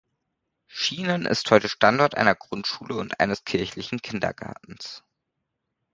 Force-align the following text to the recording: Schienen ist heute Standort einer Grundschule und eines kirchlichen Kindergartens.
Schienen 0.65 1.27
ist 1.27 1.51
heute 1.51 1.69
Standort 1.69 2.17
einer 2.17 2.33
Grundschule 2.33 2.95
und 2.95 3.19
eines 3.19 3.43
kirchlichen 3.43 4.01
Kindergartens. 4.01 5.03